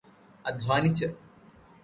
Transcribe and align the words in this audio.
അദ്ധ്വാനിച്ചു്. 0.45 1.07